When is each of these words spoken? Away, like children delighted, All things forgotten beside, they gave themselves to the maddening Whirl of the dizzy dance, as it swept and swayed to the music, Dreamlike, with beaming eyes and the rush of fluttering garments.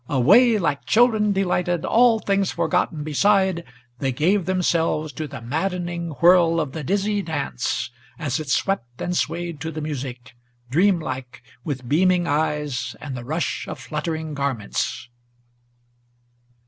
Away, 0.09 0.57
like 0.57 0.85
children 0.87 1.31
delighted, 1.31 1.85
All 1.85 2.17
things 2.17 2.49
forgotten 2.49 3.03
beside, 3.03 3.63
they 3.99 4.11
gave 4.11 4.45
themselves 4.47 5.13
to 5.13 5.27
the 5.27 5.41
maddening 5.43 6.09
Whirl 6.09 6.59
of 6.59 6.71
the 6.71 6.83
dizzy 6.83 7.21
dance, 7.21 7.91
as 8.17 8.39
it 8.39 8.49
swept 8.49 8.99
and 8.99 9.15
swayed 9.15 9.59
to 9.61 9.69
the 9.71 9.79
music, 9.79 10.33
Dreamlike, 10.71 11.43
with 11.63 11.87
beaming 11.87 12.25
eyes 12.25 12.95
and 12.99 13.15
the 13.15 13.23
rush 13.23 13.67
of 13.67 13.77
fluttering 13.79 14.33
garments. 14.33 15.07